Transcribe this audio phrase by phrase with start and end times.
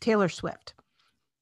[0.00, 0.74] Taylor Swift.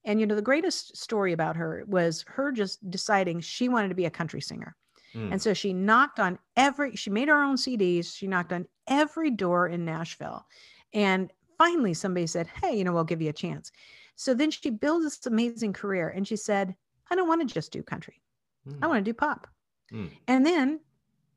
[0.05, 3.95] And you know, the greatest story about her was her just deciding she wanted to
[3.95, 4.75] be a country singer.
[5.13, 5.33] Mm.
[5.33, 8.15] And so she knocked on every, she made her own CDs.
[8.15, 10.45] She knocked on every door in Nashville.
[10.93, 13.71] And finally, somebody said, Hey, you know, we'll give you a chance.
[14.15, 16.75] So then she built this amazing career and she said,
[17.09, 18.21] I don't want to just do country.
[18.67, 18.79] Mm.
[18.81, 19.47] I want to do pop.
[19.91, 20.09] Mm.
[20.27, 20.79] And then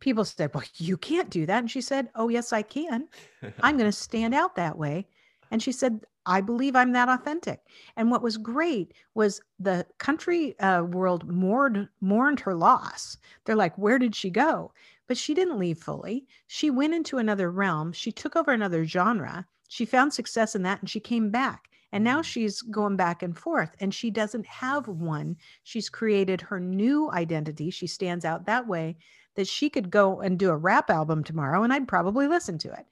[0.00, 1.58] people said, Well, you can't do that.
[1.58, 3.08] And she said, Oh, yes, I can.
[3.60, 5.06] I'm going to stand out that way.
[5.50, 7.62] And she said, I believe I'm that authentic.
[7.96, 13.16] And what was great was the country uh, world mourned, mourned her loss.
[13.44, 14.72] They're like, Where did she go?
[15.08, 16.26] But she didn't leave fully.
[16.46, 17.92] She went into another realm.
[17.92, 19.46] She took over another genre.
[19.68, 21.68] She found success in that and she came back.
[21.92, 22.24] And now mm.
[22.24, 25.36] she's going back and forth and she doesn't have one.
[25.64, 27.70] She's created her new identity.
[27.70, 28.96] She stands out that way
[29.34, 32.72] that she could go and do a rap album tomorrow and I'd probably listen to
[32.72, 32.86] it.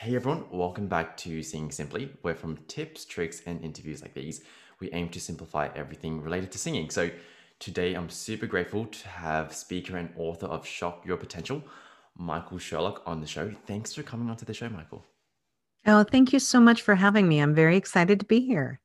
[0.00, 4.42] Hey everyone, welcome back to Singing Simply, where from tips, tricks, and interviews like these,
[4.78, 6.88] we aim to simplify everything related to singing.
[6.88, 7.10] So
[7.58, 11.64] today I'm super grateful to have speaker and author of Shock Your Potential,
[12.16, 13.50] Michael Sherlock, on the show.
[13.66, 15.04] Thanks for coming onto the show, Michael.
[15.84, 17.40] Oh, thank you so much for having me.
[17.40, 18.78] I'm very excited to be here.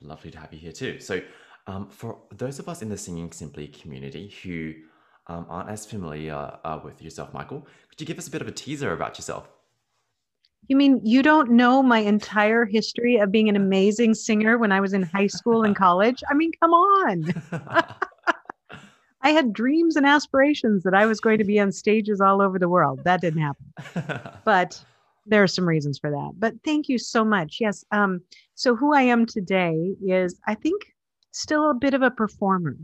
[0.00, 0.98] Lovely to have you here too.
[0.98, 1.22] So,
[1.68, 4.74] um, for those of us in the Singing Simply community who
[5.28, 8.48] um, aren't as familiar uh, with yourself, Michael, could you give us a bit of
[8.48, 9.48] a teaser about yourself?
[10.66, 14.80] You mean you don't know my entire history of being an amazing singer when I
[14.80, 16.22] was in high school and college?
[16.30, 17.32] I mean, come on.
[19.22, 22.58] I had dreams and aspirations that I was going to be on stages all over
[22.58, 23.00] the world.
[23.04, 24.40] That didn't happen.
[24.44, 24.82] but
[25.26, 26.32] there are some reasons for that.
[26.38, 27.58] But thank you so much.
[27.60, 27.84] Yes.
[27.90, 28.22] Um,
[28.54, 30.94] so who I am today is I think
[31.32, 32.76] still a bit of a performer.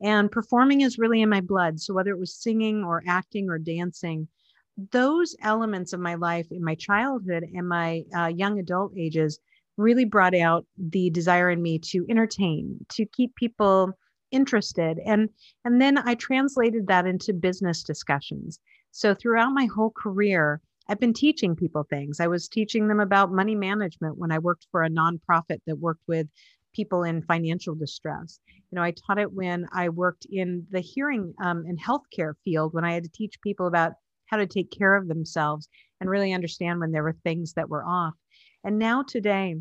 [0.00, 1.80] And performing is really in my blood.
[1.80, 4.28] So whether it was singing or acting or dancing,
[4.76, 9.38] those elements of my life in my childhood and my uh, young adult ages
[9.76, 13.92] really brought out the desire in me to entertain to keep people
[14.30, 14.98] interested.
[15.04, 15.28] And
[15.64, 18.58] and then i translated that into business discussions.
[18.90, 22.20] So throughout my whole career i've been teaching people things.
[22.20, 26.04] I was teaching them about money management when i worked for a nonprofit that worked
[26.06, 26.28] with
[26.72, 28.40] people in financial distress.
[28.70, 32.72] You know i taught it when i worked in the hearing um, and healthcare field
[32.72, 33.92] when i had to teach people about
[34.32, 35.68] how to take care of themselves
[36.00, 38.14] and really understand when there were things that were off.
[38.64, 39.56] And now today,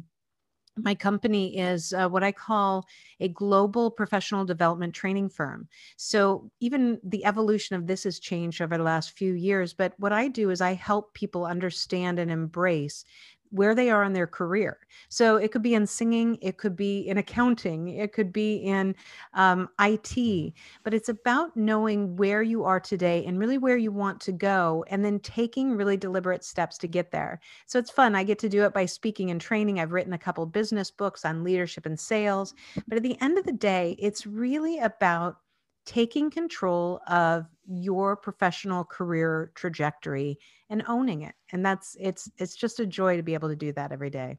[0.77, 2.85] my company is uh, what I call
[3.19, 5.67] a global professional development training firm.
[5.97, 9.73] So, even the evolution of this has changed over the last few years.
[9.73, 13.03] But what I do is I help people understand and embrace
[13.51, 14.79] where they are in their career.
[15.09, 18.95] So it could be in singing, it could be in accounting, it could be in
[19.33, 20.53] um, IT,
[20.83, 24.85] but it's about knowing where you are today and really where you want to go,
[24.87, 27.39] and then taking really deliberate steps to get there.
[27.65, 28.15] So it's fun.
[28.15, 29.79] I get to do it by speaking and training.
[29.79, 32.53] I've written a couple business books on leadership and sales,
[32.87, 35.37] but at the end of the day, it's really about
[35.85, 40.37] taking control of your professional career trajectory
[40.69, 43.71] and owning it and that's it's it's just a joy to be able to do
[43.73, 44.37] that every day.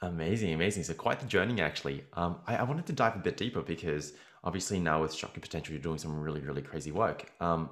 [0.00, 0.82] Amazing amazing.
[0.82, 2.04] So quite the journey actually.
[2.14, 5.72] Um, I, I, wanted to dive a bit deeper because obviously now with shocking Potential
[5.72, 7.32] you're doing some really really crazy work.
[7.40, 7.70] Um,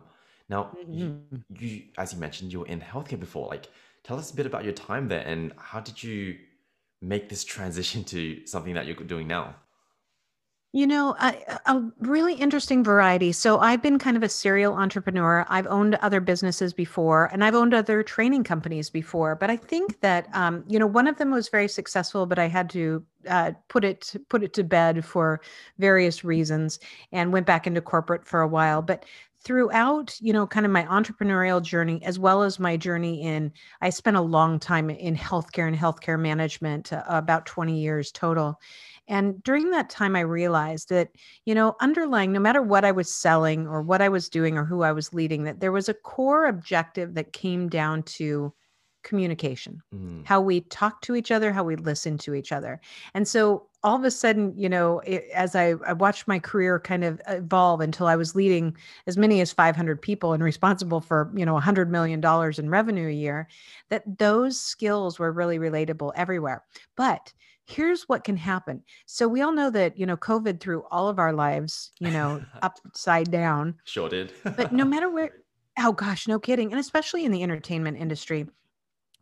[0.48, 0.92] now mm-hmm.
[0.92, 1.22] you,
[1.58, 3.48] you as you mentioned you were in healthcare before.
[3.48, 3.68] Like
[4.04, 6.36] tell us a bit about your time there and how did you
[7.00, 9.56] make this transition to something that you're doing now
[10.74, 11.34] you know, a,
[11.66, 13.30] a, really interesting variety.
[13.30, 15.44] So I've been kind of a serial entrepreneur.
[15.50, 19.34] I've owned other businesses before, and I've owned other training companies before.
[19.34, 22.48] But I think that um, you know one of them was very successful, but I
[22.48, 25.42] had to uh, put it put it to bed for
[25.78, 26.78] various reasons,
[27.12, 28.80] and went back into corporate for a while.
[28.80, 29.04] But
[29.44, 33.50] throughout you know kind of my entrepreneurial journey as well as my journey in
[33.80, 38.60] i spent a long time in healthcare and healthcare management uh, about 20 years total
[39.08, 41.10] and during that time, I realized that,
[41.44, 44.64] you know, underlying, no matter what I was selling or what I was doing or
[44.64, 48.52] who I was leading, that there was a core objective that came down to
[49.02, 50.24] communication, mm.
[50.24, 52.80] how we talk to each other, how we listen to each other.
[53.14, 56.78] And so all of a sudden, you know, it, as I, I, watched my career
[56.78, 58.76] kind of evolve until I was leading
[59.08, 62.22] as many as 500 people and responsible for, you know, $100 million
[62.58, 63.48] in revenue a year,
[63.88, 66.62] that those skills were really relatable everywhere.
[66.96, 67.32] But
[67.72, 68.82] here's what can happen.
[69.06, 72.42] So we all know that, you know, COVID threw all of our lives, you know,
[72.62, 73.74] upside down.
[73.84, 74.32] Sure did.
[74.44, 75.30] but no matter where,
[75.78, 76.70] oh gosh, no kidding.
[76.70, 78.46] And especially in the entertainment industry,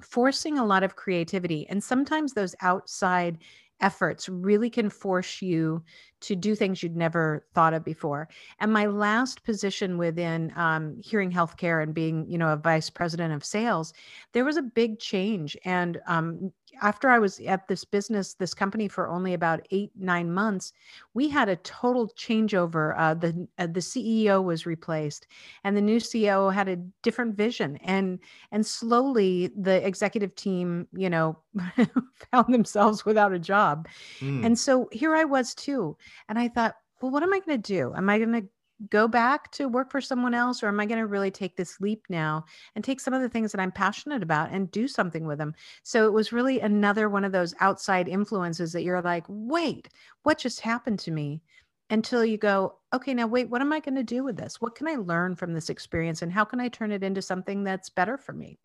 [0.02, 1.66] forcing a lot of creativity.
[1.68, 3.38] And sometimes those outside
[3.80, 5.82] efforts really can force you
[6.20, 8.28] to do things you'd never thought of before.
[8.58, 13.32] And my last position within um, hearing healthcare and being, you know, a vice president
[13.32, 13.92] of sales,
[14.32, 15.56] there was a big change.
[15.64, 16.52] And um,
[16.82, 20.72] after I was at this business, this company for only about eight, nine months,
[21.14, 22.94] we had a total changeover.
[22.96, 25.26] Uh, the uh, the CEO was replaced,
[25.64, 27.76] and the new CEO had a different vision.
[27.78, 28.18] And
[28.52, 31.38] and slowly, the executive team, you know,
[32.30, 33.88] found themselves without a job.
[34.20, 34.46] Mm.
[34.46, 35.96] And so here I was too,
[36.28, 37.94] and I thought, well, what am I going to do?
[37.94, 38.48] Am I going to
[38.88, 41.80] go back to work for someone else or am i going to really take this
[41.80, 45.26] leap now and take some of the things that i'm passionate about and do something
[45.26, 45.54] with them?
[45.82, 49.88] So it was really another one of those outside influences that you're like wait
[50.22, 51.42] what just happened to me?
[51.90, 54.60] Until you go okay now wait what am i going to do with this?
[54.60, 57.64] What can i learn from this experience and how can i turn it into something
[57.64, 58.58] that's better for me?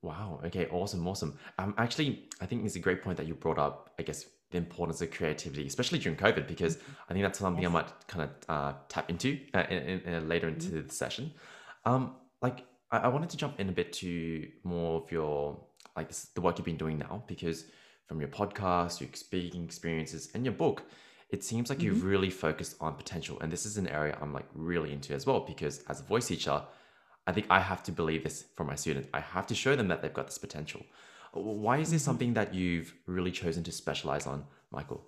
[0.00, 1.38] Wow okay awesome awesome.
[1.58, 4.58] Um actually i think it's a great point that you brought up i guess the
[4.58, 6.92] importance of creativity, especially during COVID, because mm-hmm.
[7.08, 7.70] I think that's something yes.
[7.70, 10.86] I might kind of uh, tap into uh, in, in, in, later into mm-hmm.
[10.86, 11.32] the session.
[11.84, 15.58] Um, like I, I, wanted to jump in a bit to more of your
[15.96, 17.66] like this, the work you've been doing now, because
[18.06, 20.82] from your podcast, your speaking experiences, and your book,
[21.30, 21.86] it seems like mm-hmm.
[21.86, 25.26] you've really focused on potential, and this is an area I'm like really into as
[25.26, 25.40] well.
[25.40, 26.62] Because as a voice teacher,
[27.26, 29.08] I think I have to believe this for my students.
[29.14, 30.82] I have to show them that they've got this potential.
[31.32, 35.06] Why is this something that you've really chosen to specialize on, Michael?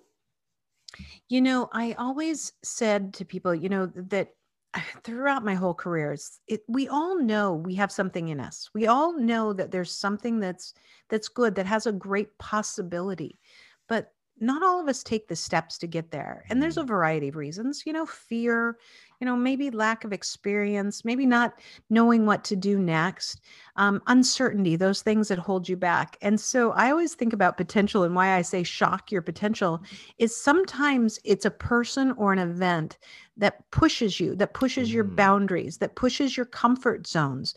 [1.27, 4.29] You know, I always said to people, you know, that
[5.03, 6.15] throughout my whole career,
[6.47, 8.69] it, we all know we have something in us.
[8.73, 10.73] We all know that there's something that's
[11.09, 13.39] that's good, that has a great possibility.
[13.87, 16.45] But not all of us take the steps to get there.
[16.49, 16.87] And there's a mm.
[16.87, 18.77] variety of reasons, you know, fear,
[19.19, 21.59] you know, maybe lack of experience, maybe not
[21.89, 23.41] knowing what to do next,
[23.75, 26.17] um, uncertainty, those things that hold you back.
[26.21, 29.81] And so I always think about potential and why I say shock your potential
[30.17, 32.97] is sometimes it's a person or an event
[33.37, 34.93] that pushes you, that pushes mm.
[34.93, 37.55] your boundaries, that pushes your comfort zones,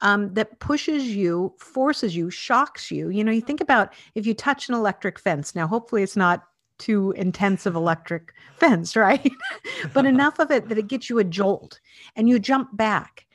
[0.00, 3.10] um, that pushes you, forces you, shocks you.
[3.10, 5.54] You know, you think about if you touch an electric fence.
[5.54, 6.44] Now, hopefully, it's not
[6.78, 9.30] too intensive electric fence, right?
[9.92, 11.80] but enough of it that it gets you a jolt
[12.16, 13.26] and you jump back.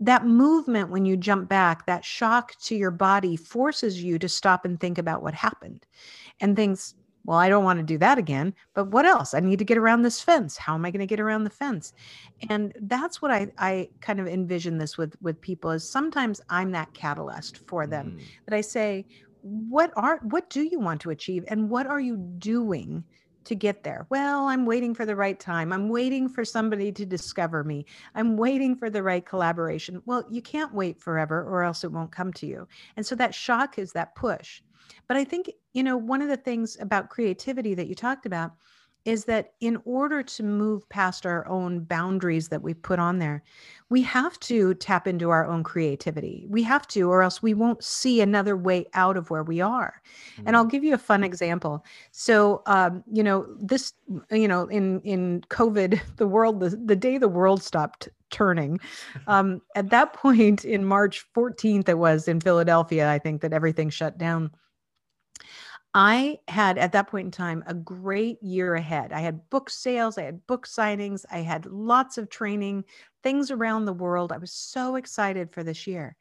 [0.00, 4.64] That movement, when you jump back, that shock to your body forces you to stop
[4.64, 5.86] and think about what happened
[6.40, 6.94] and things
[7.24, 9.34] well i don't want to do that again but what else?
[9.34, 10.56] I need to get around this fence.
[10.56, 11.92] How am i going to get around the fence?
[12.48, 16.70] And that's what i i kind of envision this with with people is sometimes i'm
[16.72, 18.24] that catalyst for them mm.
[18.46, 19.04] that i say
[19.42, 23.04] what are what do you want to achieve and what are you doing
[23.44, 24.06] to get there.
[24.10, 25.72] Well i'm waiting for the right time.
[25.72, 27.86] I'm waiting for somebody to discover me.
[28.14, 30.02] I'm waiting for the right collaboration.
[30.06, 32.68] Well you can't wait forever or else it won't come to you.
[32.96, 34.62] And so that shock is that push.
[35.06, 38.52] But I think, you know, one of the things about creativity that you talked about
[39.04, 43.42] is that in order to move past our own boundaries that we put on there,
[43.88, 46.46] we have to tap into our own creativity.
[46.48, 50.00] We have to, or else we won't see another way out of where we are.
[50.34, 50.42] Mm-hmm.
[50.46, 50.70] And I'll mm.
[50.70, 51.84] give you a fun example.
[52.12, 53.94] So, um, you know, this,
[54.30, 58.80] you know, in in COVID, the world, the, the day the world stopped turning,
[59.26, 63.90] um, at that point in March 14th, it was in Philadelphia, I think that everything
[63.90, 64.50] shut down
[65.94, 69.12] I had at that point in time a great year ahead.
[69.12, 72.84] I had book sales, I had book signings, I had lots of training,
[73.22, 74.30] things around the world.
[74.30, 76.16] I was so excited for this year.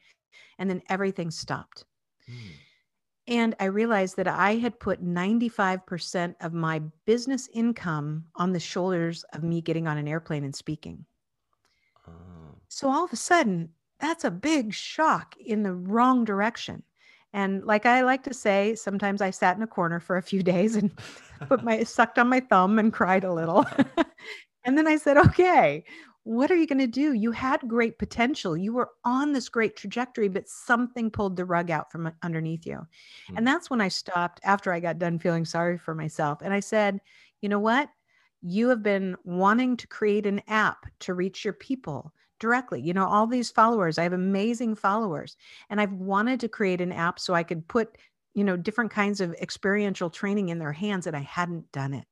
[0.58, 1.86] And then everything stopped.
[2.30, 2.36] Mm.
[3.28, 9.24] And I realized that I had put 95% of my business income on the shoulders
[9.34, 11.06] of me getting on an airplane and speaking.
[12.08, 12.56] Oh.
[12.70, 16.82] So all of a sudden, that's a big shock in the wrong direction.
[17.34, 20.44] And like I like to say, sometimes I sat in a corner for a few
[20.54, 20.92] days and
[21.48, 23.66] put my sucked on my thumb and cried a little.
[24.66, 25.84] and then I said, okay,
[26.24, 27.14] what are you going to do?
[27.14, 28.56] You had great potential.
[28.56, 32.76] You were on this great trajectory, but something pulled the rug out from underneath you.
[32.76, 33.38] Mm-hmm.
[33.38, 36.40] And that's when I stopped after I got done feeling sorry for myself.
[36.44, 37.00] And I said,
[37.42, 37.90] you know what?
[38.42, 42.82] You have been wanting to create an app to reach your people directly.
[42.82, 45.36] You know, all these followers, I have amazing followers,
[45.70, 47.98] and I've wanted to create an app so I could put,
[48.34, 52.06] you know, different kinds of experiential training in their hands, and I hadn't done it.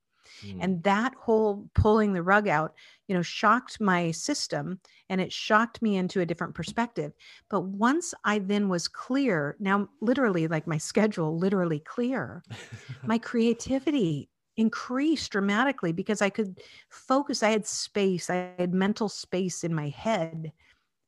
[0.45, 0.57] Mm.
[0.61, 2.73] And that whole pulling the rug out,
[3.07, 4.79] you know, shocked my system
[5.09, 7.13] and it shocked me into a different perspective.
[7.49, 12.43] But once I then was clear, now literally like my schedule, literally clear,
[13.03, 16.59] my creativity increased dramatically because I could
[16.89, 17.43] focus.
[17.43, 20.51] I had space, I had mental space in my head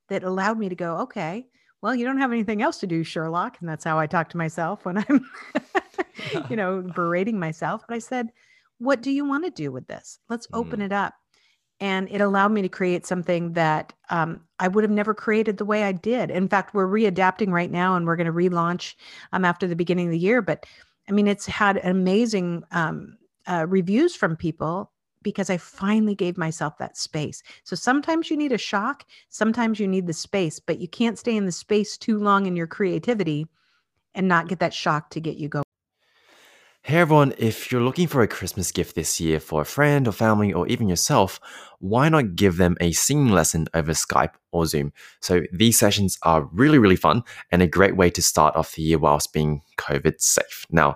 [0.07, 1.47] that allowed me to go, okay,
[1.81, 3.57] well, you don't have anything else to do, Sherlock.
[3.59, 5.25] And that's how I talk to myself when I'm,
[6.49, 7.83] you know, berating myself.
[7.87, 8.29] But I said,
[8.77, 10.19] what do you want to do with this?
[10.29, 10.85] Let's open mm.
[10.85, 11.13] it up.
[11.81, 15.65] And it allowed me to create something that um, I would have never created the
[15.65, 16.29] way I did.
[16.29, 18.95] In fact, we're readapting right now and we're going to relaunch
[19.31, 20.41] um, after the beginning of the year.
[20.41, 20.65] But
[21.07, 23.17] I mean, it's had amazing um,
[23.49, 24.91] uh, reviews from people
[25.21, 27.43] because I finally gave myself that space.
[27.63, 31.35] So sometimes you need a shock, sometimes you need the space, but you can't stay
[31.35, 33.47] in the space too long in your creativity
[34.15, 35.63] and not get that shock to get you going.
[36.81, 40.13] Hey everyone, if you're looking for a Christmas gift this year for a friend or
[40.13, 41.39] family or even yourself,
[41.79, 44.93] why not give them a singing lesson over Skype or Zoom?
[45.19, 48.81] So these sessions are really, really fun and a great way to start off the
[48.81, 50.65] year whilst being COVID safe.
[50.71, 50.95] Now,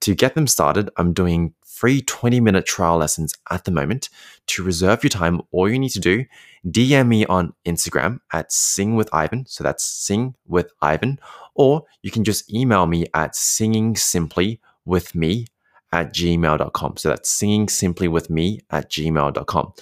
[0.00, 4.08] to get them started, I'm doing free 20 minute trial lessons at the moment.
[4.48, 6.24] To reserve your time, all you need to do,
[6.66, 9.46] DM me on Instagram at sing with Ivan.
[9.46, 11.20] So that's sing with Ivan.
[11.54, 15.46] Or you can just email me at singing simply with me
[15.92, 16.96] at gmail.com.
[16.96, 19.72] So that's singing simply with me at gmail.com.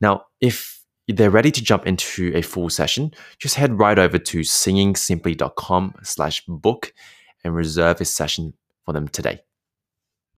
[0.00, 4.40] Now, if they're ready to jump into a full session, just head right over to
[4.40, 6.94] singingsimply.com slash book
[7.44, 8.54] and reserve a session
[8.84, 9.40] for them today.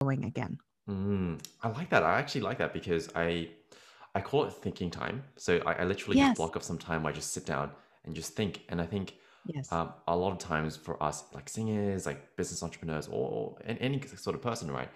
[0.01, 0.59] Going again.
[0.89, 2.03] Mm, I like that.
[2.03, 3.51] I actually like that because I
[4.15, 5.23] I call it thinking time.
[5.37, 7.71] So I, I literally just block off some time where I just sit down
[8.05, 8.63] and just think.
[8.69, 9.73] And I think Yes.
[9.73, 14.37] um, a lot of times for us, like singers, like business entrepreneurs, or, any sort
[14.37, 14.89] of person, right?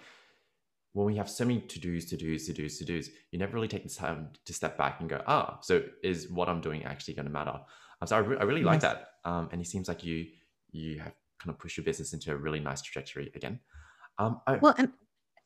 [0.93, 3.53] When we have so many to dos, to dos, to dos, to dos, you never
[3.53, 6.85] really take the time to step back and go, ah, so is what I'm doing
[6.85, 7.59] actually going to matter?
[8.01, 9.09] Um, so I, re- I really like that.
[9.25, 10.27] Um, and it seems like you
[10.71, 13.59] you have kind of pushed your business into a really nice trajectory again.
[14.17, 14.91] Um, I, Well, and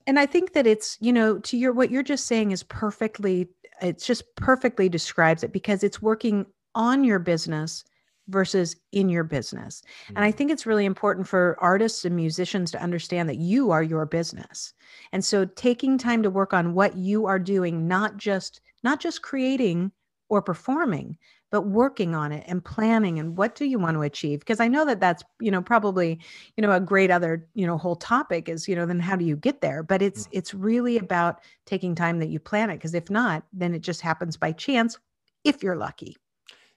[0.07, 3.49] and I think that it's, you know, to your what you're just saying is perfectly
[3.81, 7.83] it's just perfectly describes it because it's working on your business
[8.27, 9.81] versus in your business.
[9.81, 10.15] Mm-hmm.
[10.15, 10.37] And I mm-hmm.
[10.37, 14.73] think it's really important for artists and musicians to understand that you are your business.
[15.11, 19.21] And so taking time to work on what you are doing, not just not just
[19.21, 19.91] creating
[20.31, 21.17] or performing,
[21.51, 24.69] but working on it and planning and what do you want to achieve because i
[24.69, 26.17] know that that's you know probably
[26.55, 29.25] you know a great other you know whole topic is you know then how do
[29.25, 30.37] you get there but it's mm-hmm.
[30.37, 33.99] it's really about taking time that you plan it because if not then it just
[33.99, 34.97] happens by chance
[35.43, 36.15] if you're lucky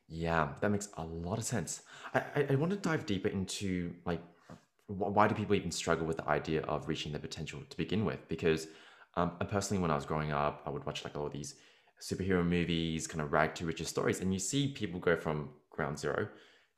[0.09, 1.83] yeah, that makes a lot of sense.
[2.13, 4.21] I, I, I want to dive deeper into like
[4.87, 8.29] why do people even struggle with the idea of reaching their potential to begin with?
[8.29, 8.67] Because
[9.17, 11.55] um, personally, when I was growing up, I would watch like all these
[12.01, 15.99] superhero movies, kind of rag to riches stories, and you see people go from ground
[15.99, 16.29] zero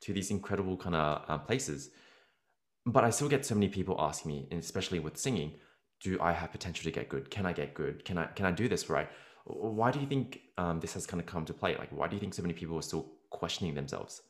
[0.02, 1.90] to these incredible kind of uh, places.
[2.84, 5.54] But I still get so many people asking me, and especially with singing,
[6.00, 7.30] do I have potential to get good?
[7.30, 8.04] Can I get good?
[8.04, 9.08] Can I can I do this right?
[9.44, 11.76] Why do you think um, this has kind of come to play?
[11.76, 14.22] Like, why do you think so many people are still questioning themselves?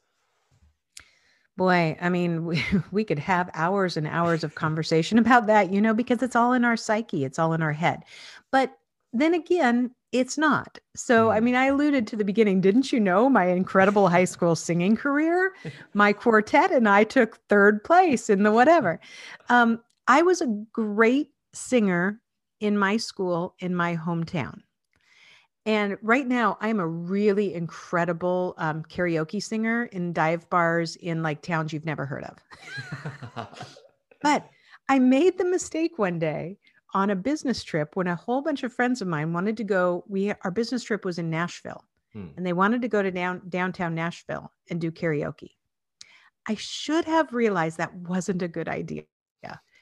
[1.56, 2.62] Boy, I mean, we,
[2.92, 6.52] we could have hours and hours of conversation about that, you know, because it's all
[6.52, 8.04] in our psyche, it's all in our head.
[8.52, 8.76] But
[9.12, 10.78] then again, it's not.
[10.94, 11.44] So, I mm.
[11.44, 12.60] mean, I alluded to the beginning.
[12.60, 15.52] Didn't you know my incredible high school singing career?
[15.94, 19.00] My quartet and I took third place in the whatever.
[19.48, 22.20] Um, I was a great singer
[22.60, 24.60] in my school in my hometown.
[25.66, 31.42] And right now, I'm a really incredible um, karaoke singer in dive bars in like
[31.42, 33.48] towns you've never heard of.
[34.22, 34.48] but
[34.88, 36.58] I made the mistake one day
[36.94, 40.04] on a business trip when a whole bunch of friends of mine wanted to go.
[40.08, 42.28] We our business trip was in Nashville, hmm.
[42.36, 45.50] and they wanted to go to down downtown Nashville and do karaoke.
[46.48, 49.04] I should have realized that wasn't a good idea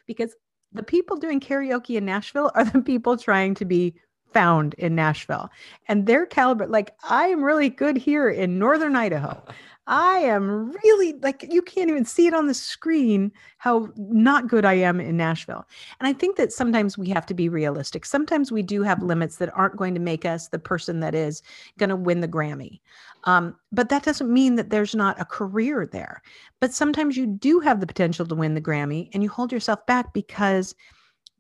[0.07, 0.35] because
[0.73, 3.95] the people doing karaoke in Nashville are the people trying to be
[4.35, 5.49] found in Nashville.
[5.89, 9.43] And their caliber, like I am really good here in Northern Idaho.
[9.87, 14.65] I am really like, you can't even see it on the screen how not good
[14.65, 15.67] I am in Nashville.
[16.01, 18.07] And I think that sometimes we have to be realistic.
[18.07, 21.43] Sometimes we do have limits that aren't going to make us the person that is
[21.79, 22.81] going to win the Grammy.
[23.25, 26.23] Um, but that doesn't mean that there's not a career there.
[26.61, 29.85] But sometimes you do have the potential to win the Grammy and you hold yourself
[29.85, 30.75] back because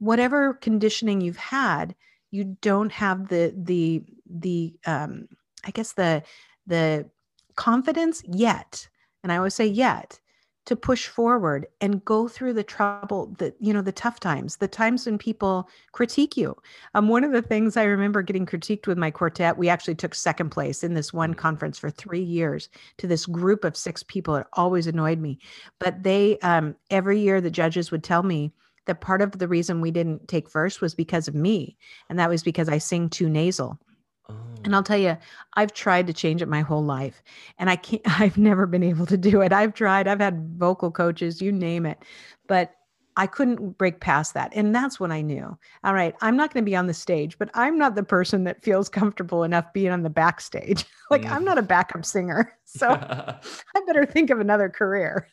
[0.00, 1.94] whatever conditioning you've had,
[2.34, 5.28] you don't have the the the um
[5.64, 6.22] i guess the
[6.66, 7.08] the
[7.54, 8.88] confidence yet
[9.22, 10.18] and i always say yet
[10.66, 14.68] to push forward and go through the trouble that you know the tough times the
[14.68, 16.56] times when people critique you.
[16.94, 20.14] Um, one of the things i remember getting critiqued with my quartet we actually took
[20.14, 24.36] second place in this one conference for three years to this group of six people.
[24.36, 25.38] It always annoyed me.
[25.78, 28.52] But they um, every year the judges would tell me
[28.86, 31.76] that part of the reason we didn't take first was because of me.
[32.08, 33.78] And that was because I sing too nasal.
[34.28, 34.34] Oh.
[34.64, 34.84] And I'll oh.
[34.84, 35.16] tell you,
[35.54, 37.22] I've tried to change it my whole life
[37.58, 39.52] and I can't, I've never been able to do it.
[39.52, 41.98] I've tried, I've had vocal coaches, you name it.
[42.46, 42.74] But
[43.16, 44.52] I couldn't break past that.
[44.54, 47.38] And that's when I knew, all right, I'm not going to be on the stage,
[47.38, 50.84] but I'm not the person that feels comfortable enough being on the backstage.
[51.10, 51.30] like mm.
[51.30, 52.52] I'm not a backup singer.
[52.66, 55.28] So I better think of another career.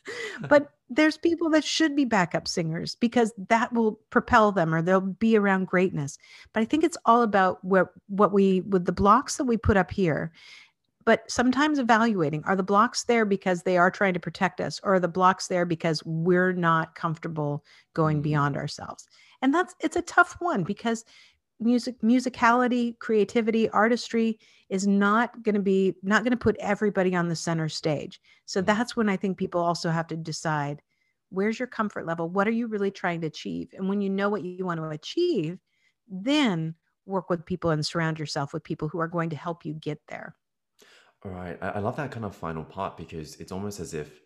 [0.48, 5.00] But there's people that should be backup singers because that will propel them or they'll
[5.00, 6.18] be around greatness.
[6.52, 9.76] But I think it's all about what what we with the blocks that we put
[9.76, 10.30] up here
[11.04, 14.94] but sometimes evaluating are the blocks there because they are trying to protect us or
[14.94, 18.22] are the blocks there because we're not comfortable going mm-hmm.
[18.22, 19.06] beyond ourselves?
[19.40, 21.04] And that's it's a tough one because
[21.60, 27.28] music musicality creativity artistry is not going to be not going to put everybody on
[27.28, 28.20] the center stage.
[28.46, 30.82] So that's when i think people also have to decide
[31.30, 32.28] where's your comfort level?
[32.28, 33.70] What are you really trying to achieve?
[33.72, 35.58] And when you know what you want to achieve
[36.08, 36.74] then
[37.06, 40.00] work with people and surround yourself with people who are going to help you get
[40.08, 40.36] there
[41.24, 41.56] Right.
[41.60, 44.20] I, I love that kind of final part because it's almost as if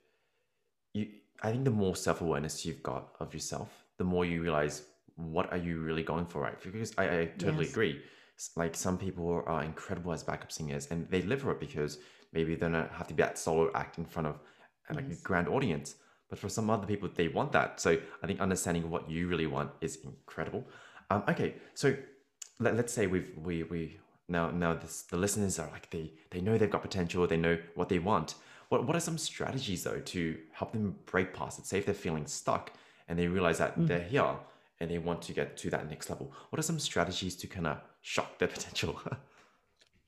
[0.95, 1.09] you,
[1.43, 4.83] I think the more self awareness you've got of yourself, the more you realize
[5.17, 6.61] what are you really going for, right?
[6.63, 7.71] Because I, I totally Yes.
[7.71, 8.03] agree.
[8.55, 11.99] Like some people are incredible as backup singers and they live for it because
[12.33, 14.41] maybe they don't have to be that solo act in front of
[14.91, 15.97] uh, like a grand audience.
[16.29, 17.81] But for some other people, they want that.
[17.81, 20.67] So I think understanding what you really want is incredible.
[21.11, 21.97] Um, okay, so
[22.59, 26.41] let, let's say we've we we now now this, the listeners are like they they
[26.41, 28.35] know they've got potential they know what they want.
[28.69, 31.95] What, what are some strategies though to help them break past it say if they're
[31.95, 32.73] feeling stuck
[33.09, 33.87] and they realize that mm.
[33.87, 34.35] they're here
[34.81, 36.33] and they want to get to that next level?
[36.51, 39.01] What are some strategies to kind of shock their potential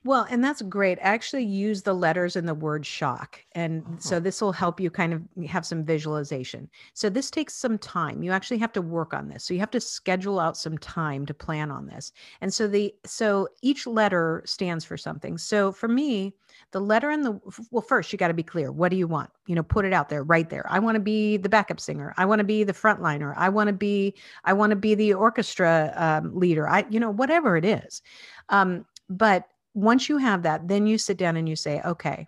[0.05, 0.97] Well, and that's great.
[0.99, 3.43] I actually, use the letters in the word shock.
[3.53, 4.23] And so uh-huh.
[4.23, 6.69] this will help you kind of have some visualization.
[6.93, 8.23] So this takes some time.
[8.23, 9.43] You actually have to work on this.
[9.43, 12.13] So you have to schedule out some time to plan on this.
[12.41, 15.37] And so the so each letter stands for something.
[15.37, 16.33] So for me,
[16.71, 17.39] the letter in the
[17.71, 18.71] well, first you got to be clear.
[18.71, 19.29] What do you want?
[19.47, 20.65] You know, put it out there right there.
[20.69, 22.13] I want to be the backup singer.
[22.17, 23.33] I want to be the frontliner.
[23.35, 24.15] I want to be
[24.45, 26.67] I want to be the orchestra um, leader.
[26.69, 28.01] I you know whatever it is.
[28.49, 32.27] Um, but once you have that, then you sit down and you say, okay,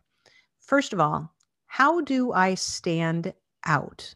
[0.59, 1.33] first of all,
[1.65, 3.33] how do I stand
[3.65, 4.13] out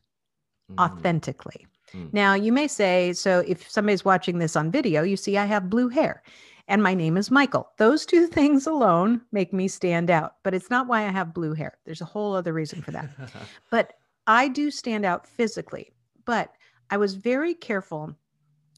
[0.71, 0.77] mm.
[0.79, 1.65] authentically?
[1.93, 2.13] Mm.
[2.13, 5.69] Now, you may say, so if somebody's watching this on video, you see I have
[5.69, 6.23] blue hair
[6.67, 7.69] and my name is Michael.
[7.77, 11.53] Those two things alone make me stand out, but it's not why I have blue
[11.53, 11.77] hair.
[11.85, 13.09] There's a whole other reason for that.
[13.71, 13.93] but
[14.27, 15.91] I do stand out physically,
[16.25, 16.51] but
[16.89, 18.15] I was very careful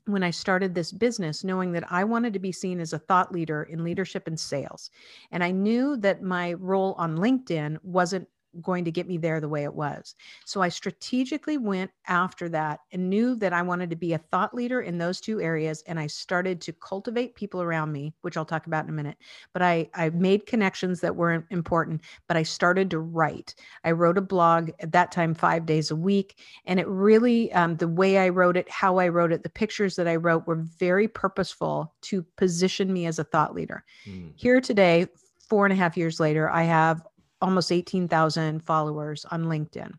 [0.08, 3.32] when I started this business, knowing that I wanted to be seen as a thought
[3.32, 4.89] leader in leadership and sales.
[5.32, 8.28] And I knew that my role on LinkedIn wasn't
[8.62, 10.15] going to get me there the way it was.
[10.46, 14.54] So I strategically went after that and knew that I wanted to be a thought
[14.54, 15.84] leader in those two areas.
[15.88, 19.17] And I started to cultivate people around me, which I'll talk about in a minute.
[19.54, 23.56] But I, I made connections that were important, but I started to write.
[23.84, 26.39] I wrote a blog at that time, five days a week.
[26.65, 29.96] And it really, um, the way I wrote it, how I wrote it, the pictures
[29.96, 33.84] that I wrote were very purposeful to position me as a thought leader.
[34.06, 34.34] Mm.
[34.36, 35.08] Here today,
[35.48, 37.02] four and a half years later, I have
[37.41, 39.91] almost 18,000 followers on LinkedIn.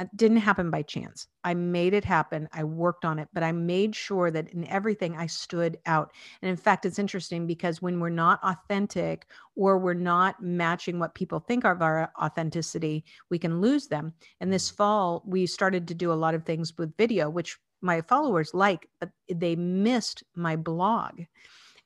[0.00, 1.26] It didn't happen by chance.
[1.44, 2.48] I made it happen.
[2.54, 6.12] I worked on it, but I made sure that in everything I stood out.
[6.40, 11.14] And in fact, it's interesting because when we're not authentic or we're not matching what
[11.14, 14.14] people think of our authenticity, we can lose them.
[14.40, 14.76] And this mm-hmm.
[14.76, 18.88] fall, we started to do a lot of things with video, which my followers like,
[19.00, 21.20] but they missed my blog.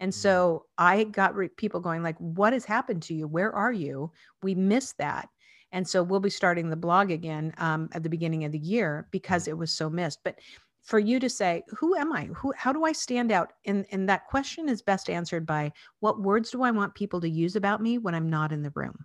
[0.01, 0.21] And mm-hmm.
[0.21, 3.27] so I got re- people going like, "What has happened to you?
[3.27, 4.13] Where are you?
[4.43, 5.29] We missed that."
[5.73, 9.09] And so we'll be starting the blog again um, at the beginning of the year
[9.11, 10.21] because it was so missed.
[10.25, 10.39] But
[10.83, 12.27] for you to say, "Who am I?
[12.27, 12.53] Who?
[12.57, 16.51] How do I stand out?" And and that question is best answered by what words
[16.51, 19.05] do I want people to use about me when I'm not in the room?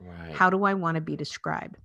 [0.00, 0.32] Right.
[0.32, 1.76] How do I want to be described?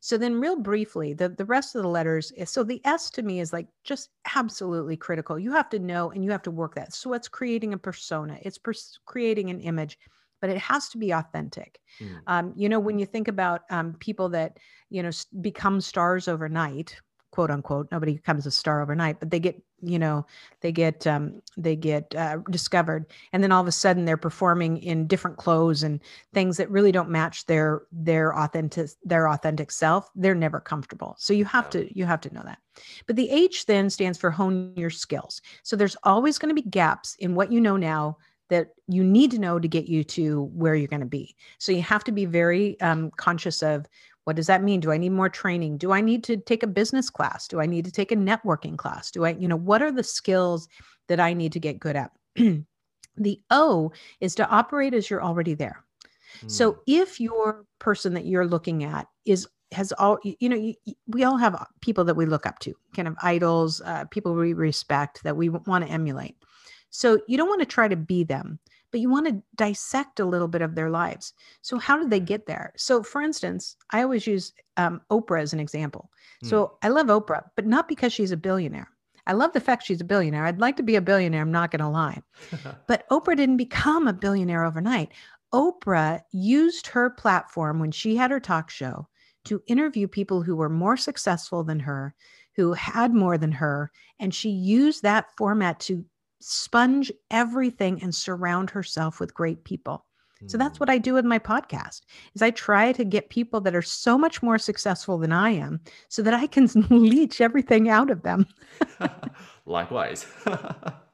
[0.00, 3.22] So then, real briefly, the, the rest of the letters, is, so the S to
[3.22, 5.38] me is like just absolutely critical.
[5.38, 6.94] You have to know and you have to work that.
[6.94, 9.98] So it's creating a persona, it's pers- creating an image,
[10.40, 11.80] but it has to be authentic.
[12.00, 12.20] Mm.
[12.26, 14.58] Um, you know, when you think about um, people that,
[14.90, 15.10] you know,
[15.40, 20.26] become stars overnight, quote unquote nobody becomes a star overnight but they get you know
[20.60, 23.06] they get um, they get uh, discovered.
[23.32, 26.00] And then all of a sudden they're performing in different clothes and
[26.32, 30.10] things that really don't match their their authentic their authentic self.
[30.14, 31.16] They're never comfortable.
[31.18, 32.58] So you have to you have to know that.
[33.06, 35.40] But the h then stands for hone your skills.
[35.62, 39.32] So there's always going to be gaps in what you know now that you need
[39.32, 41.34] to know to get you to where you're going to be.
[41.58, 43.86] So you have to be very um, conscious of
[44.26, 44.80] what does that mean?
[44.80, 45.78] Do I need more training?
[45.78, 47.46] Do I need to take a business class?
[47.46, 49.12] Do I need to take a networking class?
[49.12, 50.68] Do I, you know, what are the skills
[51.06, 52.10] that I need to get good at?
[52.34, 55.84] the O is to operate as you're already there.
[56.48, 56.78] So hmm.
[56.88, 60.74] if your person that you're looking at is has all you know you,
[61.06, 64.52] we all have people that we look up to kind of idols uh, people we
[64.52, 66.36] respect that we want to emulate
[66.90, 68.60] so you don't want to try to be them
[68.96, 72.18] but you want to dissect a little bit of their lives so how did they
[72.18, 76.10] get there so for instance i always use um, oprah as an example
[76.42, 76.48] mm.
[76.48, 78.88] so i love oprah but not because she's a billionaire
[79.26, 80.46] I love the fact she's a billionaire.
[80.46, 81.42] I'd like to be a billionaire.
[81.42, 82.22] I'm not going to lie.
[82.86, 85.10] but Oprah didn't become a billionaire overnight.
[85.52, 89.08] Oprah used her platform when she had her talk show
[89.46, 92.14] to interview people who were more successful than her,
[92.54, 96.04] who had more than her, and she used that format to
[96.40, 100.04] sponge everything and surround herself with great people.
[100.48, 100.82] So that's hmm.
[100.82, 102.02] what I do with my podcast
[102.34, 105.80] is I try to get people that are so much more successful than I am
[106.08, 108.46] so that I can leech everything out of them.
[109.66, 110.26] Likewise.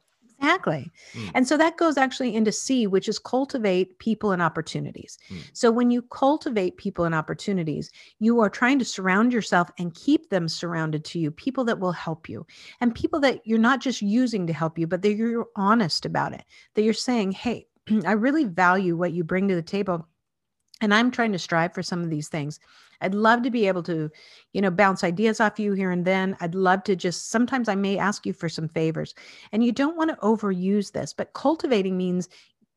[0.42, 0.90] Exactly.
[1.14, 1.30] Mm.
[1.34, 5.16] And so that goes actually into C, which is cultivate people and opportunities.
[5.30, 5.38] Mm.
[5.52, 10.30] So when you cultivate people and opportunities, you are trying to surround yourself and keep
[10.30, 12.44] them surrounded to you, people that will help you
[12.80, 16.32] and people that you're not just using to help you, but that you're honest about
[16.32, 17.66] it, that you're saying, hey,
[18.04, 20.08] I really value what you bring to the table.
[20.82, 22.60] And I'm trying to strive for some of these things.
[23.00, 24.10] I'd love to be able to,
[24.52, 26.36] you know, bounce ideas off you here and then.
[26.40, 29.14] I'd love to just sometimes I may ask you for some favors.
[29.52, 32.28] And you don't want to overuse this, but cultivating means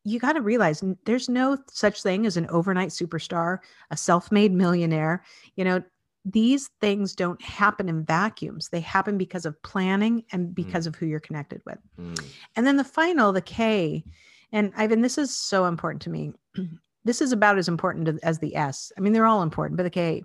[0.04, 3.58] you got to realize there's no such thing as an overnight superstar,
[3.90, 5.24] a self-made millionaire.
[5.56, 5.82] You know,
[6.24, 8.68] these things don't happen in vacuums.
[8.68, 10.88] They happen because of planning and because mm.
[10.88, 11.78] of who you're connected with.
[12.00, 12.24] Mm.
[12.56, 14.04] And then the final, the K,
[14.52, 16.32] and Ivan, this is so important to me.
[17.06, 18.92] This is about as important as the S.
[18.98, 20.22] I mean, they're all important, but the K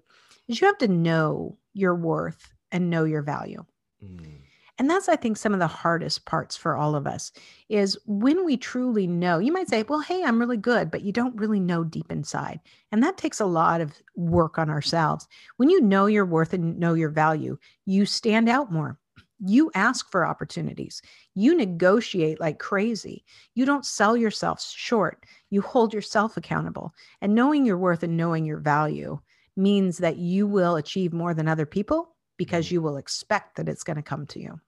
[0.47, 3.63] is you have to know your worth and know your value.
[4.03, 4.39] Mm.
[4.79, 7.31] And that's, I think, some of the hardest parts for all of us
[7.69, 9.37] is when we truly know.
[9.37, 12.59] You might say, well, hey, I'm really good, but you don't really know deep inside.
[12.91, 15.27] And that takes a lot of work on ourselves.
[15.57, 18.97] When you know your worth and know your value, you stand out more.
[19.43, 21.01] You ask for opportunities.
[21.33, 23.25] You negotiate like crazy.
[23.55, 25.25] You don't sell yourself short.
[25.49, 26.93] You hold yourself accountable.
[27.21, 29.19] And knowing your worth and knowing your value
[29.57, 32.75] means that you will achieve more than other people because mm-hmm.
[32.75, 34.59] you will expect that it's going to come to you.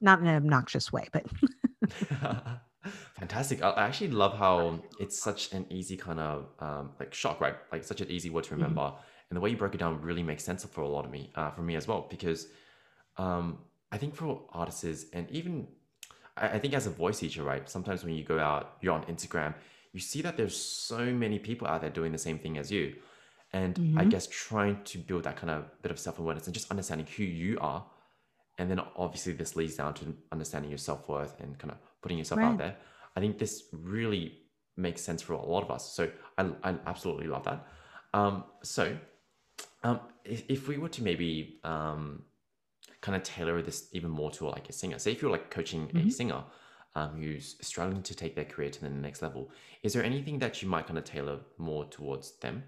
[0.00, 1.24] Not in an obnoxious way, but.
[3.18, 3.62] Fantastic.
[3.62, 7.54] I actually love how it's such an easy kind of um, like shock, right?
[7.72, 8.62] Like such an easy word to mm-hmm.
[8.62, 8.82] remember.
[8.82, 9.30] Mm-hmm.
[9.30, 11.30] And the way you broke it down really makes sense for a lot of me,
[11.34, 12.46] uh, for me as well, because
[13.16, 13.58] um,
[13.92, 15.68] I think for artists and even
[16.36, 17.68] I, I think as a voice teacher, right?
[17.68, 19.54] Sometimes when you go out, you're on Instagram,
[19.92, 22.94] you see that there's so many people out there doing the same thing as you.
[23.52, 23.98] And mm-hmm.
[23.98, 27.06] I guess trying to build that kind of bit of self awareness and just understanding
[27.16, 27.84] who you are.
[28.58, 32.18] And then obviously this leads down to understanding your self worth and kind of putting
[32.18, 32.46] yourself right.
[32.46, 32.76] out there.
[33.14, 34.38] I think this really
[34.76, 35.94] makes sense for a lot of us.
[35.94, 37.66] So I, I absolutely love that.
[38.12, 38.96] Um, so
[39.82, 42.24] um, if, if we were to maybe um,
[43.06, 44.98] kind of tailor this even more to like a singer.
[44.98, 46.08] Say if you're like coaching mm-hmm.
[46.08, 46.42] a singer
[46.96, 49.52] um, who's struggling to take their career to the next level,
[49.84, 52.64] is there anything that you might kind of tailor more towards them?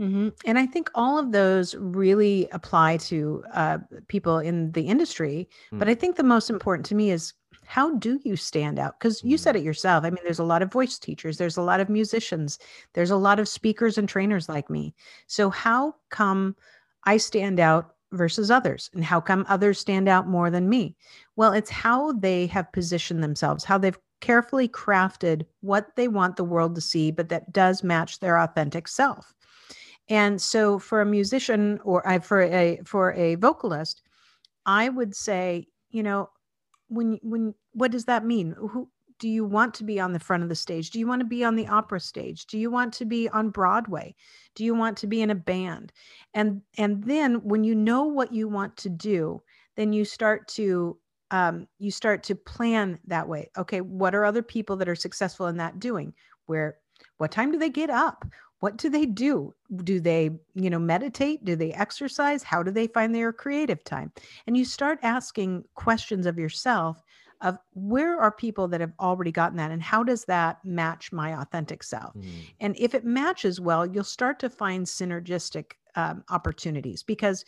[0.00, 0.30] Mm-hmm.
[0.44, 3.78] And I think all of those really apply to uh,
[4.08, 5.48] people in the industry.
[5.72, 5.78] Mm.
[5.78, 7.32] But I think the most important to me is
[7.64, 8.98] how do you stand out?
[8.98, 9.40] Because you mm.
[9.40, 10.04] said it yourself.
[10.04, 12.58] I mean, there's a lot of voice teachers, there's a lot of musicians,
[12.94, 14.92] there's a lot of speakers and trainers like me.
[15.28, 16.56] So, how come
[17.04, 20.96] I stand out versus others and how come others stand out more than me?
[21.36, 26.44] Well it's how they have positioned themselves how they've carefully crafted what they want the
[26.44, 29.34] world to see but that does match their authentic self.
[30.08, 34.02] And so for a musician or I, for a for a vocalist
[34.64, 36.30] i would say you know
[36.88, 38.54] when when what does that mean?
[38.58, 38.88] Who
[39.18, 40.90] do you want to be on the front of the stage?
[40.90, 42.46] Do you want to be on the opera stage?
[42.46, 44.14] Do you want to be on Broadway?
[44.54, 45.92] Do you want to be in a band?
[46.34, 49.42] And and then when you know what you want to do,
[49.76, 50.98] then you start to
[51.30, 53.50] um, you start to plan that way.
[53.56, 56.12] Okay, what are other people that are successful in that doing?
[56.46, 56.78] Where
[57.18, 58.24] what time do they get up?
[58.60, 59.54] What do they do?
[59.84, 61.44] Do they, you know, meditate?
[61.44, 62.42] Do they exercise?
[62.42, 64.12] How do they find their creative time?
[64.46, 67.02] And you start asking questions of yourself
[67.46, 71.40] of where are people that have already gotten that and how does that match my
[71.40, 72.12] authentic self?
[72.14, 72.24] Mm.
[72.60, 77.44] and if it matches well you'll start to find synergistic um, opportunities because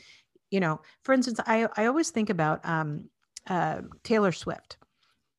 [0.50, 3.10] you know for instance i, I always think about um,
[3.48, 4.76] uh, taylor swift.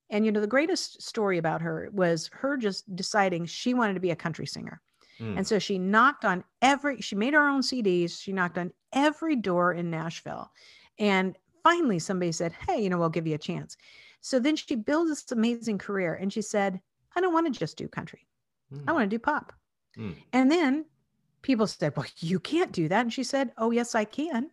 [0.10, 4.00] And you know the greatest story about her was her just deciding she wanted to
[4.00, 4.82] be a country singer.
[5.22, 5.38] Mm.
[5.38, 9.36] and so she knocked on every she made her own cds she knocked on every
[9.36, 10.52] door in nashville.
[10.98, 13.78] And finally somebody said hey you know we'll give you a chance
[14.21, 16.79] so then she builds this amazing career and she said,
[17.15, 18.27] I don't want to just do country.
[18.73, 18.84] Mm.
[18.88, 19.53] I want to do pop.
[19.97, 20.15] Mm.
[20.34, 20.86] And then
[21.41, 23.01] people said, Well, you can't do that.
[23.01, 24.49] And she said, Oh, yes, I can.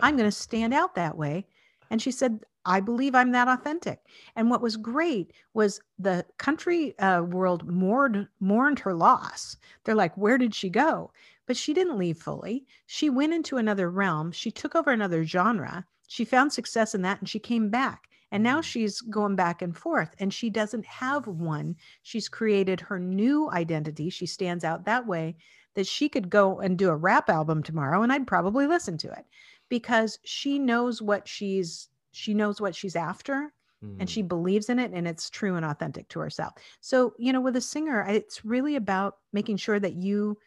[0.00, 1.46] I'm going to stand out that way.
[1.90, 4.00] And she said, I believe I'm that authentic.
[4.34, 9.56] And what was great was the country uh, world mourned, mourned her loss.
[9.84, 11.12] They're like, Where did she go?
[11.46, 12.66] But she didn't leave fully.
[12.86, 14.32] She went into another realm.
[14.32, 15.86] She took over another genre.
[16.08, 18.08] She found success in that and she came back.
[18.32, 18.64] And now mm.
[18.64, 21.76] she's going back and forth and she doesn't have one.
[22.02, 24.10] She's created her new identity.
[24.10, 25.36] She stands out that way
[25.74, 29.12] that she could go and do a rap album tomorrow and I'd probably listen to
[29.12, 29.24] it
[29.68, 33.52] because she knows what she's she knows what she's after
[33.84, 33.96] mm.
[34.00, 34.28] and she mm.
[34.28, 36.54] believes in it and it's true and authentic to herself.
[36.80, 40.38] So, you know, with a singer, it's really about making sure that you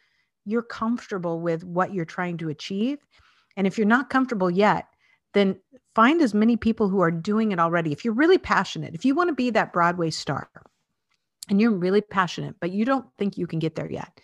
[0.44, 2.98] you're comfortable with what you're trying to achieve.
[3.56, 4.86] And if you're not comfortable yet,
[5.32, 5.56] then
[5.94, 7.92] find as many people who are doing it already.
[7.92, 10.50] If you're really passionate, if you want to be that Broadway star
[11.48, 14.20] and you're really passionate, but you don't think you can get there yet,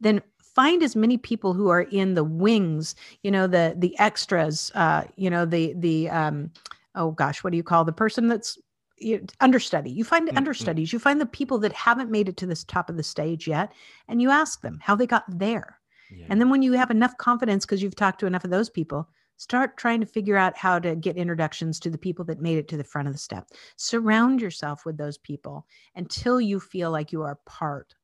[0.00, 4.72] then find as many people who are in the wings, you know, the the extras,
[4.74, 6.50] uh, you know, the the um,
[6.94, 8.58] oh gosh, what do you call the person that's
[8.98, 9.90] you, understudy?
[9.90, 10.36] You find mm-hmm.
[10.36, 13.46] understudies, you find the people that haven't made it to this top of the stage
[13.46, 13.72] yet,
[14.08, 15.78] and you ask them how they got there.
[16.10, 16.26] Yeah.
[16.30, 19.08] And then when you have enough confidence because you've talked to enough of those people,
[19.36, 22.68] start trying to figure out how to get introductions to the people that made it
[22.68, 23.48] to the front of the step.
[23.76, 27.94] Surround yourself with those people until you feel like you are part.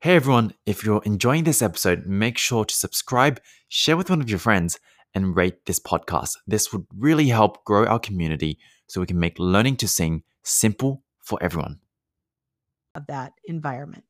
[0.00, 4.28] Hey everyone, if you're enjoying this episode, make sure to subscribe, share with one of
[4.28, 4.80] your friends,
[5.14, 6.38] and rate this podcast.
[6.46, 11.04] This would really help grow our community so we can make learning to sing simple
[11.20, 11.78] for everyone.
[12.94, 14.04] Of that environment.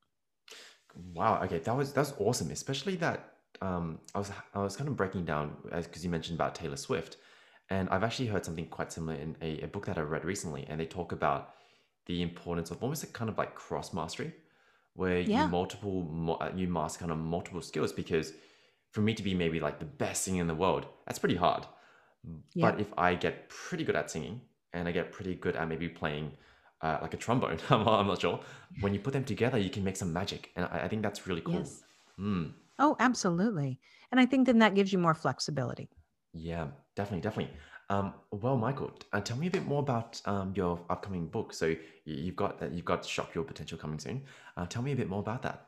[1.13, 1.41] Wow.
[1.43, 2.51] Okay, that was that's awesome.
[2.51, 3.32] Especially that
[3.63, 7.17] um, I was I was kind of breaking down because you mentioned about Taylor Swift,
[7.69, 10.65] and I've actually heard something quite similar in a, a book that I read recently,
[10.67, 11.51] and they talk about
[12.05, 14.33] the importance of almost a kind of like cross mastery,
[14.95, 15.45] where yeah.
[15.45, 18.33] you multiple uh, you master kind of multiple skills because
[18.91, 21.65] for me to be maybe like the best singer in the world, that's pretty hard.
[22.53, 22.71] Yeah.
[22.71, 24.41] But if I get pretty good at singing
[24.73, 26.31] and I get pretty good at maybe playing
[26.81, 28.41] uh, like a trombone, I'm, I'm, not sure.
[28.81, 31.27] When you put them together, you can make some magic, and I, I think that's
[31.27, 31.55] really cool.
[31.55, 31.83] Yes.
[32.19, 32.51] Mm.
[32.83, 33.79] Oh, absolutely.
[34.11, 35.87] And I think then that gives you more flexibility.
[36.33, 36.67] Yeah,
[36.97, 37.55] definitely, definitely.
[37.89, 41.53] Um, well, Michael, uh, tell me a bit more about um, your upcoming book.
[41.53, 44.23] So you've got that you've got Shock Your Potential coming soon.
[44.57, 45.67] Uh, tell me a bit more about that.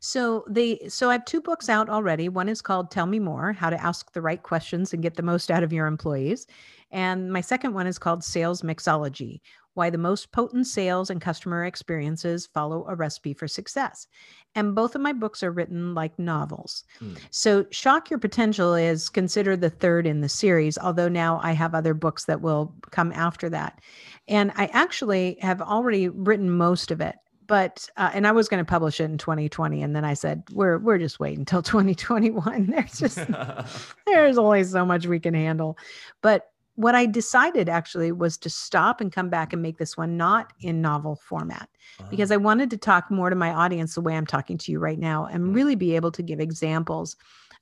[0.00, 2.28] So the so I have two books out already.
[2.28, 5.22] One is called Tell Me More: How to Ask the Right Questions and Get the
[5.22, 6.46] Most Out of Your Employees,
[6.90, 9.40] and my second one is called Sales Mixology:
[9.74, 14.06] Why the Most Potent Sales and Customer Experiences Follow a Recipe for Success.
[14.54, 16.84] And both of my books are written like novels.
[16.98, 17.14] Hmm.
[17.30, 21.74] So Shock Your Potential is considered the third in the series, although now I have
[21.74, 23.80] other books that will come after that.
[24.28, 28.64] And I actually have already written most of it but uh, and I was going
[28.64, 32.66] to publish it in 2020, and then I said we're we're just waiting until 2021.
[32.66, 33.18] There's just
[34.06, 35.78] there's only so much we can handle.
[36.22, 40.16] But what I decided actually was to stop and come back and make this one
[40.16, 41.68] not in novel format
[42.10, 44.78] because I wanted to talk more to my audience the way I'm talking to you
[44.80, 45.54] right now and mm.
[45.54, 47.16] really be able to give examples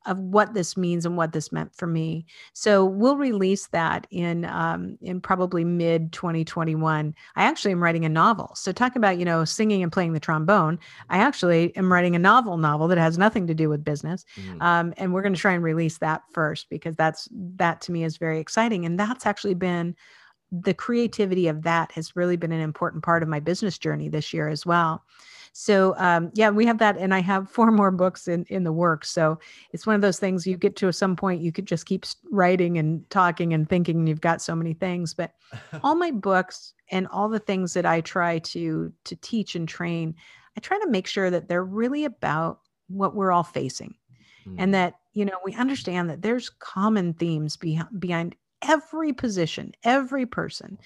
[0.06, 2.26] of what this means and what this meant for me.
[2.52, 7.14] So we'll release that in um, in probably mid 2021.
[7.36, 8.52] I actually am writing a novel.
[8.54, 10.78] So talk about you know singing and playing the trombone.
[11.10, 14.60] I actually am writing a novel novel that has nothing to do with business, mm.
[14.62, 18.04] um, and we're going to try and release that first because that's that to me
[18.04, 19.94] is very exciting, and that's actually been
[20.52, 24.34] the creativity of that has really been an important part of my business journey this
[24.34, 25.02] year as well.
[25.52, 28.72] So um, yeah, we have that, and I have four more books in in the
[28.72, 29.10] works.
[29.10, 29.38] So
[29.72, 32.78] it's one of those things you get to some point you could just keep writing
[32.78, 33.98] and talking and thinking.
[33.98, 35.32] And you've got so many things, but
[35.82, 40.14] all my books and all the things that I try to to teach and train,
[40.56, 43.94] I try to make sure that they're really about what we're all facing,
[44.46, 44.56] mm.
[44.58, 50.26] and that you know we understand that there's common themes behind behind every position, every
[50.26, 50.78] person.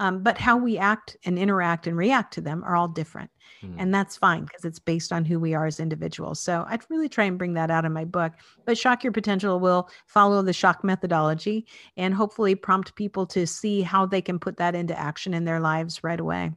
[0.00, 3.30] Um, but how we act and interact and react to them are all different.
[3.62, 3.76] Mm.
[3.78, 6.40] And that's fine because it's based on who we are as individuals.
[6.40, 8.32] So I'd really try and bring that out in my book.
[8.64, 11.66] But Shock Your Potential will follow the shock methodology
[11.96, 15.60] and hopefully prompt people to see how they can put that into action in their
[15.60, 16.50] lives right away.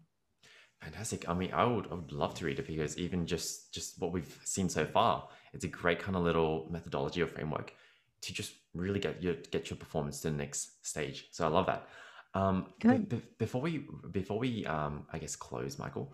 [0.81, 1.27] Fantastic.
[1.29, 4.11] I mean, I would, I would love to read it because even just just what
[4.11, 7.73] we've seen so far, it's a great kind of little methodology or framework
[8.21, 11.27] to just really get your get your performance to the next stage.
[11.31, 11.87] So I love that.
[12.33, 13.09] Um, Good.
[13.09, 16.13] B- before we before we um, I guess close, Michael,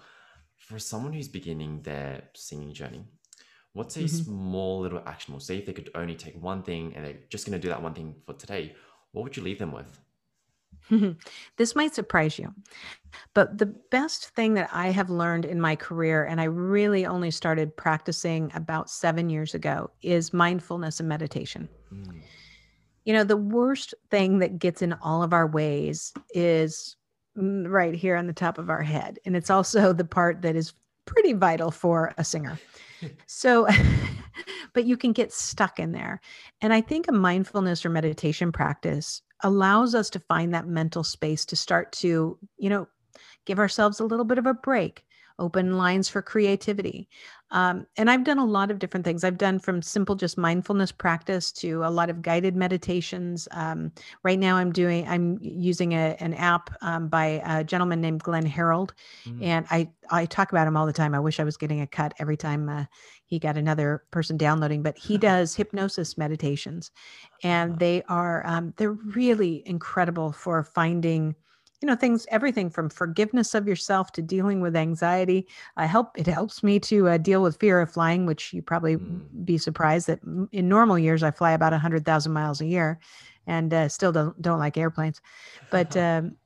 [0.55, 3.03] for someone who's beginning their singing journey,
[3.73, 4.23] what's a mm-hmm.
[4.23, 5.39] small little actionable?
[5.39, 7.81] Say if they could only take one thing and they're just going to do that
[7.81, 8.75] one thing for today,
[9.11, 9.99] what would you leave them with?
[11.57, 12.53] this might surprise you,
[13.33, 17.31] but the best thing that I have learned in my career, and I really only
[17.31, 21.69] started practicing about seven years ago, is mindfulness and meditation.
[21.93, 22.21] Mm.
[23.05, 26.95] You know, the worst thing that gets in all of our ways is
[27.35, 29.19] right here on the top of our head.
[29.25, 30.73] And it's also the part that is
[31.05, 32.59] pretty vital for a singer.
[33.25, 33.67] so,
[34.73, 36.21] but you can get stuck in there.
[36.61, 41.45] And I think a mindfulness or meditation practice allows us to find that mental space
[41.45, 42.87] to start to, you know,
[43.45, 45.03] give ourselves a little bit of a break
[45.39, 47.09] open lines for creativity.
[47.53, 49.23] Um, and I've done a lot of different things.
[49.23, 53.47] I've done from simple just mindfulness practice to a lot of guided meditations.
[53.51, 53.91] Um,
[54.23, 58.45] right now, I'm doing I'm using a, an app um, by a gentleman named Glenn
[58.45, 58.93] Harrold,
[59.25, 59.41] mm.
[59.41, 61.13] and I I talk about him all the time.
[61.13, 62.85] I wish I was getting a cut every time uh,
[63.25, 66.89] he got another person downloading, but he does hypnosis meditations,
[67.43, 71.35] and they are um, they're really incredible for finding
[71.83, 75.45] you know things everything from forgiveness of yourself to dealing with anxiety.
[75.75, 78.95] I help it helps me to uh, deal with fear of flying which you probably
[78.95, 79.19] mm.
[79.43, 80.21] be surprised that
[80.53, 82.99] in normal years i fly about 100000 miles a year
[83.47, 85.19] and uh, still don't don't like airplanes.
[85.71, 86.37] But um,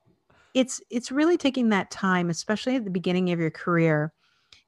[0.55, 4.13] it's it's really taking that time especially at the beginning of your career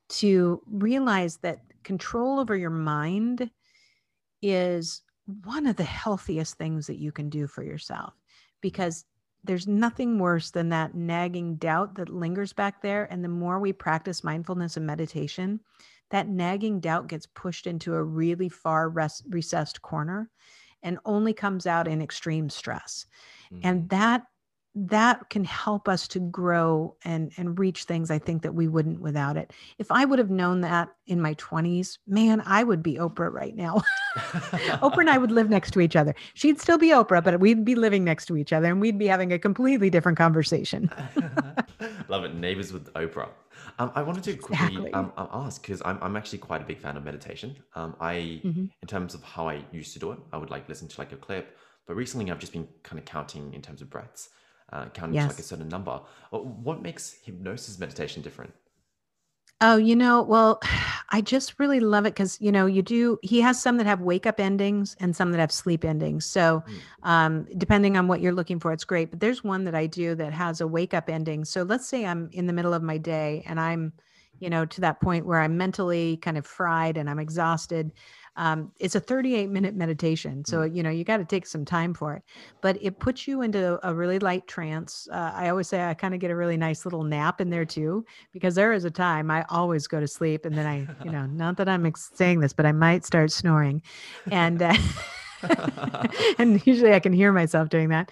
[0.09, 3.49] to realize that control over your mind
[4.43, 5.01] is
[5.45, 8.13] one of the healthiest things that you can do for yourself.
[8.61, 9.05] Because
[9.43, 13.05] there's nothing worse than that nagging doubt that lingers back there.
[13.11, 15.59] And the more we practice mindfulness and meditation,
[16.09, 20.29] that nagging doubt gets pushed into a really far res- recessed corner
[20.83, 23.05] and only comes out in extreme stress.
[23.51, 23.67] Mm-hmm.
[23.67, 24.23] And that
[24.87, 29.01] that can help us to grow and and reach things i think that we wouldn't
[29.01, 29.51] without it.
[29.77, 33.55] If i would have known that in my 20s man i would be oprah right
[33.55, 33.81] now.
[34.81, 36.15] Oprah and i would live next to each other.
[36.33, 39.07] She'd still be oprah but we'd be living next to each other and we'd be
[39.07, 40.89] having a completely different conversation.
[42.07, 42.35] Love it.
[42.35, 43.29] Neighbors with oprah.
[43.77, 44.93] Um, I wanted to quickly exactly.
[44.93, 47.55] um, ask because I'm, I'm actually quite a big fan of meditation.
[47.75, 48.65] Um, I, mm-hmm.
[48.81, 51.11] in terms of how I used to do it, I would like listen to like
[51.11, 54.29] a clip, but recently I've just been kind of counting in terms of breaths
[54.71, 55.25] uh, counting yes.
[55.25, 55.99] to like a certain number.
[56.31, 58.53] Uh, what makes hypnosis meditation different?
[59.61, 60.61] Oh, you know, well,
[61.11, 63.17] I just really love it because you know you do.
[63.23, 66.25] He has some that have wake up endings and some that have sleep endings.
[66.25, 67.07] So, mm.
[67.07, 69.09] um, depending on what you're looking for, it's great.
[69.09, 71.45] But there's one that I do that has a wake up ending.
[71.45, 73.91] So let's say I'm in the middle of my day and I'm,
[74.39, 77.91] you know, to that point where I'm mentally kind of fried and I'm exhausted.
[78.39, 80.45] Um, it's a 38 minute meditation.
[80.45, 80.73] So, mm.
[80.73, 82.23] you know, you got to take some time for it,
[82.61, 85.09] but it puts you into a really light trance.
[85.11, 87.65] Uh, I always say I kind of get a really nice little nap in there
[87.65, 91.11] too, because there is a time I always go to sleep and then I, you
[91.11, 93.81] know, not that I'm saying this, but I might start snoring.
[94.31, 94.77] And, uh,
[96.39, 98.09] and usually I can hear myself doing that.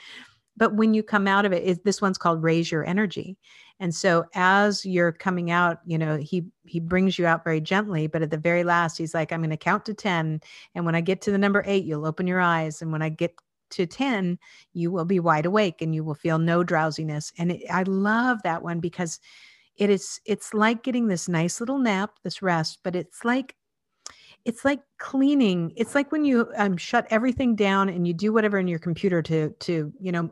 [0.57, 3.37] But when you come out of it, it this one's called Raise Your Energy.
[3.79, 8.07] And so as you're coming out, you know, he he brings you out very gently,
[8.07, 10.41] but at the very last he's like I'm going to count to 10
[10.75, 13.09] and when I get to the number 8 you'll open your eyes and when I
[13.09, 13.35] get
[13.71, 14.39] to 10
[14.73, 17.31] you will be wide awake and you will feel no drowsiness.
[17.37, 19.19] And it, I love that one because
[19.77, 23.55] it is it's like getting this nice little nap, this rest, but it's like
[24.47, 25.73] it's like cleaning.
[25.75, 29.21] It's like when you um, shut everything down and you do whatever in your computer
[29.23, 30.31] to to you know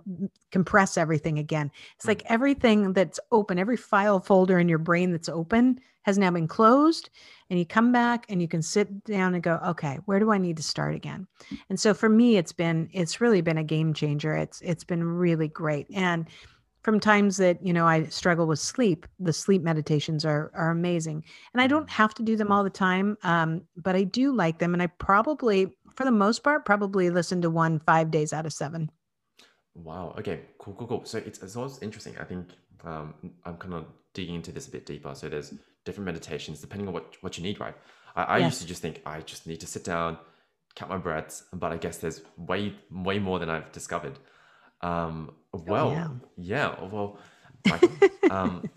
[0.51, 1.69] compress everything again.
[1.97, 2.27] It's like mm.
[2.29, 7.09] everything that's open every file folder in your brain that's open has now been closed
[7.49, 10.37] and you come back and you can sit down and go okay where do i
[10.37, 11.27] need to start again?
[11.69, 14.33] And so for me it's been it's really been a game changer.
[14.33, 15.87] It's it's been really great.
[15.93, 16.25] And
[16.85, 21.25] from times that you know I struggle with sleep, the sleep meditations are are amazing,
[21.51, 21.89] and I don't mm.
[21.89, 24.87] have to do them all the time, um, but I do like them, and I
[24.87, 28.91] probably, for the most part, probably listen to one five days out of seven.
[29.73, 30.13] Wow.
[30.19, 30.41] Okay.
[30.59, 30.75] Cool.
[30.75, 30.87] Cool.
[30.87, 31.05] Cool.
[31.05, 32.15] So it's it's always interesting.
[32.19, 32.49] I think
[32.83, 35.15] um, I'm kind of digging into this a bit deeper.
[35.15, 37.75] So there's different meditations depending on what what you need, right?
[38.15, 38.51] I, I yes.
[38.51, 40.19] used to just think I just need to sit down,
[40.75, 44.19] count my breaths, but I guess there's way way more than I've discovered.
[44.85, 45.91] Um, oh, well, oh,
[46.37, 46.75] yeah.
[46.77, 46.85] yeah.
[46.85, 47.17] Well,
[48.29, 48.69] um,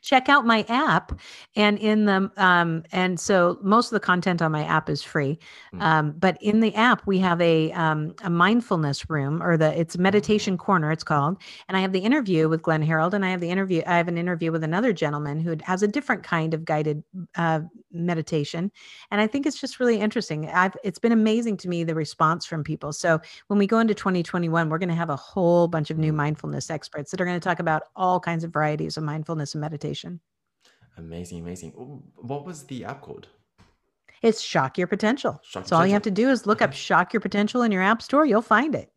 [0.00, 1.18] check out my app
[1.56, 5.38] and in the um and so most of the content on my app is free.
[5.74, 5.82] Mm.
[5.82, 9.98] um but in the app we have a um a mindfulness room or the it's
[9.98, 11.38] meditation corner it's called.
[11.68, 14.08] And i have the interview with glenn harrold and i have the interview i have
[14.08, 17.02] an interview with another gentleman who has a different kind of guided
[17.36, 17.60] uh,
[17.92, 18.70] meditation.
[19.10, 20.48] And i think it's just really interesting.
[20.48, 22.92] I've it's been amazing to me the response from people.
[22.92, 26.12] So when we go into 2021 we're going to have a whole bunch of new
[26.12, 26.16] mm.
[26.16, 29.60] mindfulness experts that are going to talk about all kinds of varieties of mindfulness and
[29.64, 30.20] meditation.
[30.96, 31.70] Amazing, amazing.
[32.16, 33.28] What was the app called?
[34.22, 35.40] It's Shock Your Potential.
[35.42, 37.82] Shock so all you have to do is look up Shock Your Potential in your
[37.82, 38.24] app store.
[38.24, 38.90] You'll find it.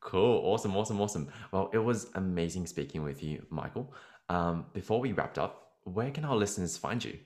[0.00, 0.40] Cool.
[0.44, 0.76] Awesome.
[0.76, 1.00] Awesome.
[1.00, 1.28] Awesome.
[1.52, 3.92] Well, it was amazing speaking with you, Michael.
[4.28, 7.18] Um, before we wrapped up, where can our listeners find you?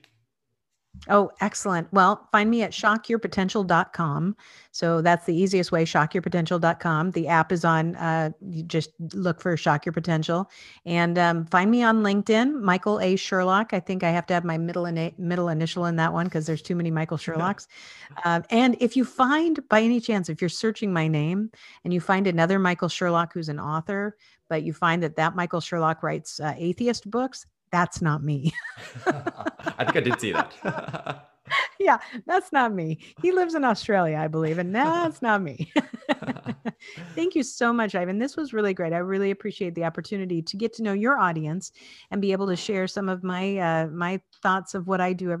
[1.07, 1.87] Oh, excellent.
[1.93, 4.35] Well, find me at shockyourpotential.com.
[4.71, 7.11] So that's the easiest way, shockyourpotential.com.
[7.11, 10.49] The app is on, uh, you just look for Shock Your Potential.
[10.85, 13.15] And um, find me on LinkedIn, Michael A.
[13.15, 13.73] Sherlock.
[13.73, 16.45] I think I have to have my middle, in- middle initial in that one because
[16.45, 17.67] there's too many Michael Sherlocks.
[18.25, 21.51] Um, and if you find, by any chance, if you're searching my name
[21.83, 24.17] and you find another Michael Sherlock who's an author,
[24.49, 28.53] but you find that that Michael Sherlock writes uh, atheist books, that's not me.
[29.05, 31.29] I think I did see that.
[31.79, 32.99] yeah, that's not me.
[33.21, 35.71] He lives in Australia, I believe, and that's not me.
[37.15, 38.19] Thank you so much, Ivan.
[38.19, 38.93] This was really great.
[38.93, 41.71] I really appreciate the opportunity to get to know your audience
[42.11, 45.31] and be able to share some of my uh, my thoughts of what I do
[45.31, 45.37] every